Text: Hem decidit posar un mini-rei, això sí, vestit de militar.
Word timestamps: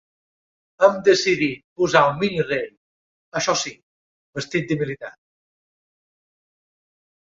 Hem 0.85 0.95
decidit 1.07 1.59
posar 1.81 2.01
un 2.13 2.17
mini-rei, 2.23 2.65
això 3.41 3.55
sí, 3.65 3.75
vestit 4.39 4.73
de 4.73 4.79
militar. 4.81 5.13